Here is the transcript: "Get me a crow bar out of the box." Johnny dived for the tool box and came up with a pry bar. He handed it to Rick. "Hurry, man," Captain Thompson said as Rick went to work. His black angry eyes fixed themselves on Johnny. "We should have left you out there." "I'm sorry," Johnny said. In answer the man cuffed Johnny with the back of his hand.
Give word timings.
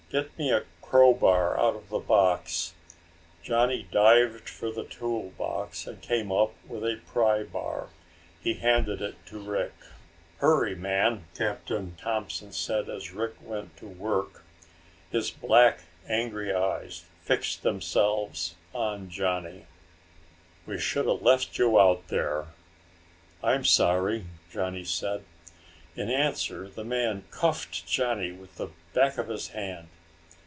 "Get 0.11 0.37
me 0.37 0.51
a 0.51 0.65
crow 0.81 1.13
bar 1.13 1.57
out 1.57 1.73
of 1.73 1.87
the 1.87 1.97
box." 1.99 2.73
Johnny 3.41 3.83
dived 3.91 4.49
for 4.49 4.69
the 4.69 4.83
tool 4.83 5.31
box 5.37 5.87
and 5.87 6.01
came 6.01 6.33
up 6.33 6.53
with 6.67 6.83
a 6.83 6.99
pry 7.07 7.43
bar. 7.43 7.87
He 8.41 8.55
handed 8.55 9.01
it 9.01 9.25
to 9.27 9.39
Rick. 9.39 9.71
"Hurry, 10.39 10.75
man," 10.75 11.27
Captain 11.37 11.95
Thompson 11.95 12.51
said 12.51 12.89
as 12.89 13.13
Rick 13.13 13.35
went 13.41 13.77
to 13.77 13.87
work. 13.87 14.43
His 15.09 15.31
black 15.31 15.83
angry 16.09 16.53
eyes 16.53 17.05
fixed 17.21 17.63
themselves 17.63 18.55
on 18.73 19.09
Johnny. 19.09 19.65
"We 20.65 20.77
should 20.77 21.05
have 21.07 21.21
left 21.21 21.57
you 21.57 21.79
out 21.79 22.09
there." 22.09 22.47
"I'm 23.41 23.63
sorry," 23.63 24.25
Johnny 24.51 24.83
said. 24.83 25.23
In 25.95 26.09
answer 26.09 26.67
the 26.67 26.83
man 26.83 27.23
cuffed 27.31 27.85
Johnny 27.87 28.33
with 28.33 28.57
the 28.57 28.71
back 28.93 29.17
of 29.17 29.29
his 29.29 29.47
hand. 29.47 29.87